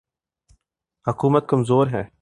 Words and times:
حکومت 1.07 1.49
کمزور 1.49 1.87
ہے۔ 1.87 2.03